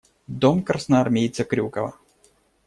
Дом 0.45 0.63
красноармейца 0.69 1.45
Крюкова. 1.45 1.93